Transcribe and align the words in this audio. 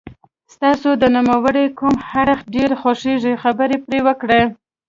ستاسو 0.53 0.89
د 1.01 1.03
نوموړي 1.15 1.65
کوم 1.79 1.95
اړخ 2.21 2.39
ډېر 2.55 2.69
خوښیږي 2.81 3.33
خبرې 3.43 3.77
پرې 3.85 3.99
وکړئ. 4.07 4.43